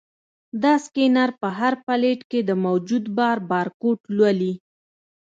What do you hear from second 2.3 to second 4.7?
کې د موجود بار بارکوډ لولي.